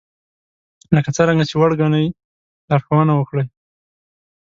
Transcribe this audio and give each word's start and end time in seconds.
لکه 0.95 1.09
څرنګه 1.17 1.43
چې 1.49 1.55
وړ 1.59 1.71
ګنئ 1.81 2.05
لارښوونه 2.69 3.13
وکړئ 3.15 3.47